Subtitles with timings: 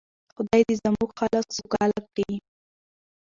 [0.33, 2.31] خدای دې زموږ خلک سوکاله کړي.